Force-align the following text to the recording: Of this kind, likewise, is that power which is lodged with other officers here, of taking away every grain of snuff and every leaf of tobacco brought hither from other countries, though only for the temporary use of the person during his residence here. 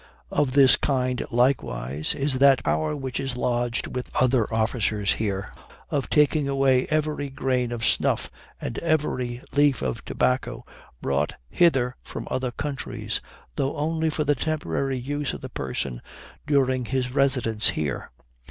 Of 0.31 0.53
this 0.53 0.77
kind, 0.77 1.23
likewise, 1.29 2.15
is 2.15 2.39
that 2.39 2.63
power 2.63 2.95
which 2.95 3.19
is 3.19 3.37
lodged 3.37 3.85
with 3.85 4.09
other 4.15 4.51
officers 4.51 5.13
here, 5.13 5.47
of 5.91 6.09
taking 6.09 6.47
away 6.49 6.87
every 6.87 7.29
grain 7.29 7.71
of 7.71 7.85
snuff 7.85 8.31
and 8.59 8.79
every 8.79 9.43
leaf 9.51 9.83
of 9.83 10.03
tobacco 10.03 10.65
brought 11.03 11.33
hither 11.51 11.95
from 12.01 12.27
other 12.31 12.49
countries, 12.49 13.21
though 13.57 13.77
only 13.77 14.09
for 14.09 14.23
the 14.23 14.33
temporary 14.33 14.97
use 14.97 15.33
of 15.33 15.41
the 15.41 15.49
person 15.49 16.01
during 16.47 16.85
his 16.85 17.13
residence 17.13 17.69
here. 17.69 18.09